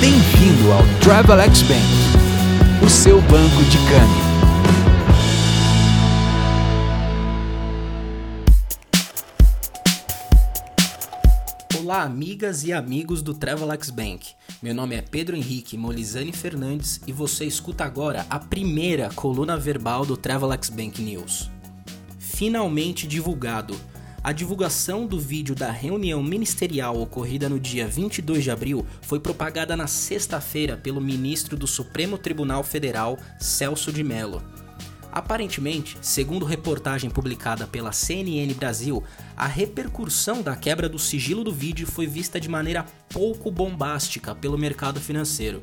Bem-vindo 0.00 0.70
ao 0.70 0.82
Travelex 1.00 1.62
Bank, 1.62 2.86
o 2.86 2.88
seu 2.88 3.20
banco 3.22 3.64
de 3.64 3.78
câmbio. 3.78 4.28
Olá, 11.80 12.02
amigas 12.02 12.62
e 12.62 12.72
amigos 12.72 13.22
do 13.22 13.34
Travelex 13.34 13.90
Bank. 13.90 14.34
Meu 14.62 14.72
nome 14.72 14.94
é 14.94 15.02
Pedro 15.02 15.34
Henrique 15.34 15.76
Molizani 15.76 16.32
Fernandes 16.32 17.00
e 17.04 17.12
você 17.12 17.44
escuta 17.44 17.84
agora 17.84 18.24
a 18.30 18.38
primeira 18.38 19.10
coluna 19.16 19.56
verbal 19.56 20.06
do 20.06 20.16
Travelex 20.16 20.70
Bank 20.70 21.02
News. 21.02 21.50
Finalmente 22.20 23.04
divulgado. 23.04 23.74
A 24.22 24.32
divulgação 24.32 25.06
do 25.06 25.18
vídeo 25.18 25.54
da 25.54 25.70
reunião 25.70 26.20
ministerial 26.22 27.00
ocorrida 27.00 27.48
no 27.48 27.58
dia 27.58 27.86
22 27.86 28.42
de 28.42 28.50
abril 28.50 28.84
foi 29.00 29.20
propagada 29.20 29.76
na 29.76 29.86
sexta-feira 29.86 30.76
pelo 30.76 31.00
ministro 31.00 31.56
do 31.56 31.68
Supremo 31.68 32.18
Tribunal 32.18 32.64
Federal, 32.64 33.16
Celso 33.38 33.92
de 33.92 34.02
Mello. 34.02 34.42
Aparentemente, 35.12 35.96
segundo 36.02 36.44
reportagem 36.44 37.08
publicada 37.08 37.66
pela 37.66 37.92
CNN 37.92 38.52
Brasil, 38.54 39.02
a 39.36 39.46
repercussão 39.46 40.42
da 40.42 40.54
quebra 40.56 40.88
do 40.88 40.98
sigilo 40.98 41.44
do 41.44 41.52
vídeo 41.52 41.86
foi 41.86 42.06
vista 42.06 42.40
de 42.40 42.48
maneira 42.48 42.84
pouco 43.08 43.50
bombástica 43.50 44.34
pelo 44.34 44.58
mercado 44.58 45.00
financeiro. 45.00 45.62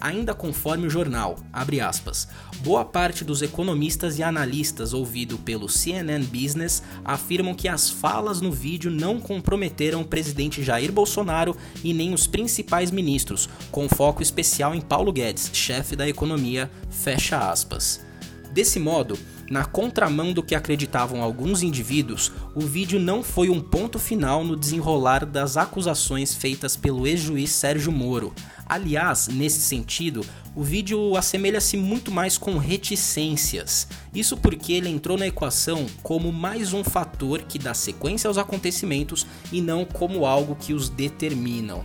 Ainda 0.00 0.34
conforme 0.34 0.86
o 0.86 0.90
jornal, 0.90 1.36
aspas, 1.52 2.28
boa 2.60 2.84
parte 2.84 3.24
dos 3.24 3.40
economistas 3.40 4.18
e 4.18 4.22
analistas 4.22 4.92
ouvido 4.92 5.38
pelo 5.38 5.68
CNN 5.68 6.22
Business 6.24 6.82
afirmam 7.04 7.54
que 7.54 7.66
as 7.66 7.88
falas 7.88 8.40
no 8.40 8.52
vídeo 8.52 8.90
não 8.90 9.18
comprometeram 9.18 10.02
o 10.02 10.06
presidente 10.06 10.62
Jair 10.62 10.92
Bolsonaro 10.92 11.56
e 11.82 11.94
nem 11.94 12.12
os 12.12 12.26
principais 12.26 12.90
ministros, 12.90 13.48
com 13.70 13.88
foco 13.88 14.22
especial 14.22 14.74
em 14.74 14.80
Paulo 14.80 15.12
Guedes, 15.12 15.50
chefe 15.52 15.96
da 15.96 16.08
economia, 16.08 16.70
fecha 16.90 17.50
aspas. 17.50 18.04
Desse 18.52 18.78
modo, 18.78 19.18
na 19.50 19.64
contramão 19.64 20.32
do 20.32 20.42
que 20.42 20.54
acreditavam 20.54 21.22
alguns 21.22 21.62
indivíduos, 21.62 22.32
o 22.54 22.60
vídeo 22.60 22.98
não 22.98 23.22
foi 23.22 23.48
um 23.48 23.60
ponto 23.60 23.98
final 23.98 24.42
no 24.42 24.56
desenrolar 24.56 25.24
das 25.24 25.56
acusações 25.56 26.34
feitas 26.34 26.74
pelo 26.74 27.06
ex-juiz 27.06 27.50
Sérgio 27.50 27.92
Moro. 27.92 28.34
Aliás, 28.68 29.28
nesse 29.28 29.60
sentido, 29.60 30.26
o 30.54 30.62
vídeo 30.62 31.16
assemelha-se 31.16 31.76
muito 31.76 32.10
mais 32.10 32.36
com 32.36 32.58
reticências. 32.58 33.86
Isso 34.12 34.36
porque 34.36 34.72
ele 34.72 34.88
entrou 34.88 35.16
na 35.16 35.28
equação 35.28 35.86
como 36.02 36.32
mais 36.32 36.72
um 36.72 36.82
fator 36.82 37.42
que 37.42 37.60
dá 37.60 37.72
sequência 37.74 38.26
aos 38.26 38.38
acontecimentos 38.38 39.24
e 39.52 39.60
não 39.60 39.84
como 39.84 40.26
algo 40.26 40.56
que 40.56 40.74
os 40.74 40.88
determinam. 40.88 41.84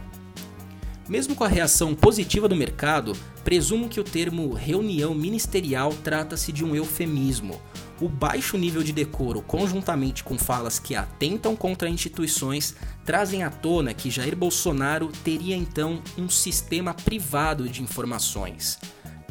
Mesmo 1.08 1.36
com 1.36 1.44
a 1.44 1.48
reação 1.48 1.94
positiva 1.94 2.48
do 2.48 2.56
mercado, 2.56 3.16
presumo 3.44 3.90
que 3.90 4.00
o 4.00 4.04
termo 4.04 4.54
reunião 4.54 5.14
ministerial 5.14 5.94
trata-se 6.04 6.52
de 6.52 6.64
um 6.64 6.76
eufemismo. 6.76 7.60
O 8.00 8.10
baixo 8.10 8.58
nível 8.58 8.82
de 8.82 8.92
decoro, 8.92 9.42
conjuntamente 9.42 10.24
com 10.24 10.38
falas 10.38 10.80
que 10.80 10.96
atentam 10.96 11.56
contra 11.56 11.90
instituições, 11.90 12.76
trazem 13.06 13.44
à 13.44 13.50
tona 13.50 13.94
que 13.94 14.10
Jair 14.10 14.36
Bolsonaro 14.36 15.12
teria 15.24 15.56
então 15.56 16.02
um 16.18 16.28
sistema 16.28 16.94
privado 16.94 17.70
de 17.70 17.84
informações. 17.84 18.80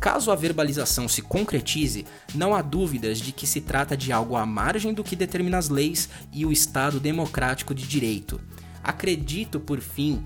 Caso 0.00 0.30
a 0.30 0.34
verbalização 0.34 1.06
se 1.08 1.20
concretize, 1.20 2.06
não 2.34 2.54
há 2.54 2.62
dúvidas 2.62 3.18
de 3.18 3.32
que 3.32 3.46
se 3.46 3.60
trata 3.60 3.96
de 3.96 4.10
algo 4.10 4.34
à 4.34 4.46
margem 4.46 4.94
do 4.94 5.04
que 5.04 5.14
determina 5.14 5.58
as 5.58 5.68
leis 5.68 6.08
e 6.32 6.46
o 6.46 6.52
Estado 6.52 6.98
democrático 6.98 7.74
de 7.74 7.86
direito. 7.86 8.40
Acredito, 8.82 9.60
por 9.60 9.78
fim, 9.78 10.24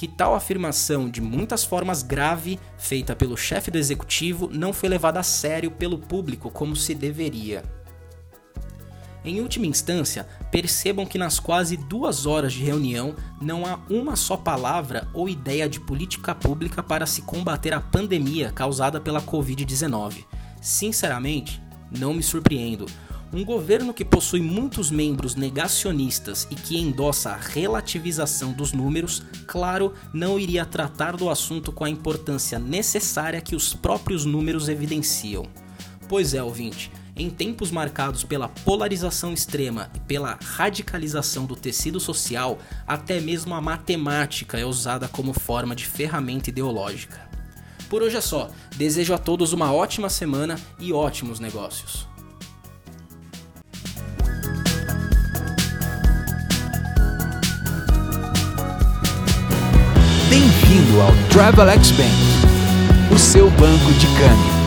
que 0.00 0.08
tal 0.08 0.34
afirmação 0.34 1.10
de 1.10 1.20
muitas 1.20 1.62
formas 1.62 2.02
grave, 2.02 2.58
feita 2.78 3.14
pelo 3.14 3.36
chefe 3.36 3.70
do 3.70 3.76
executivo, 3.76 4.48
não 4.50 4.72
foi 4.72 4.88
levada 4.88 5.20
a 5.20 5.22
sério 5.22 5.70
pelo 5.70 5.98
público 5.98 6.50
como 6.50 6.74
se 6.74 6.94
deveria. 6.94 7.62
Em 9.22 9.42
última 9.42 9.66
instância, 9.66 10.26
percebam 10.50 11.04
que 11.04 11.18
nas 11.18 11.38
quase 11.38 11.76
duas 11.76 12.24
horas 12.24 12.54
de 12.54 12.64
reunião 12.64 13.14
não 13.42 13.66
há 13.66 13.78
uma 13.90 14.16
só 14.16 14.38
palavra 14.38 15.06
ou 15.12 15.28
ideia 15.28 15.68
de 15.68 15.78
política 15.78 16.34
pública 16.34 16.82
para 16.82 17.04
se 17.04 17.20
combater 17.20 17.74
a 17.74 17.80
pandemia 17.82 18.52
causada 18.52 18.98
pela 19.02 19.20
Covid-19. 19.20 20.24
Sinceramente, 20.62 21.60
não 21.90 22.14
me 22.14 22.22
surpreendo. 22.22 22.86
Um 23.32 23.44
governo 23.44 23.94
que 23.94 24.04
possui 24.04 24.40
muitos 24.40 24.90
membros 24.90 25.36
negacionistas 25.36 26.48
e 26.50 26.56
que 26.56 26.76
endossa 26.76 27.30
a 27.30 27.36
relativização 27.36 28.52
dos 28.52 28.72
números, 28.72 29.22
claro, 29.46 29.94
não 30.12 30.36
iria 30.36 30.66
tratar 30.66 31.16
do 31.16 31.30
assunto 31.30 31.70
com 31.70 31.84
a 31.84 31.90
importância 31.90 32.58
necessária 32.58 33.40
que 33.40 33.54
os 33.54 33.72
próprios 33.72 34.24
números 34.24 34.68
evidenciam. 34.68 35.46
Pois 36.08 36.34
é, 36.34 36.42
ouvinte, 36.42 36.90
em 37.14 37.30
tempos 37.30 37.70
marcados 37.70 38.24
pela 38.24 38.48
polarização 38.48 39.32
extrema 39.32 39.88
e 39.94 40.00
pela 40.00 40.36
radicalização 40.42 41.46
do 41.46 41.54
tecido 41.54 42.00
social, 42.00 42.58
até 42.84 43.20
mesmo 43.20 43.54
a 43.54 43.60
matemática 43.60 44.58
é 44.58 44.64
usada 44.64 45.06
como 45.06 45.32
forma 45.32 45.76
de 45.76 45.86
ferramenta 45.86 46.50
ideológica. 46.50 47.30
Por 47.88 48.02
hoje 48.02 48.16
é 48.16 48.20
só, 48.20 48.50
desejo 48.76 49.14
a 49.14 49.18
todos 49.18 49.52
uma 49.52 49.72
ótima 49.72 50.08
semana 50.08 50.58
e 50.80 50.92
ótimos 50.92 51.38
negócios. 51.38 52.10
Bem-vindo 60.30 61.00
ao 61.00 61.10
Travelex 61.28 61.90
Bank, 61.90 63.12
o 63.12 63.18
seu 63.18 63.50
banco 63.50 63.92
de 63.94 64.06
câmbio. 64.06 64.59